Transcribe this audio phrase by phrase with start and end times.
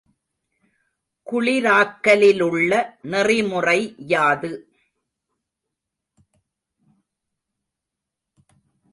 [1.27, 2.71] குளிராக்கலிலுள்ள
[3.01, 3.77] நெறிமுறை
[4.07, 4.51] யாது?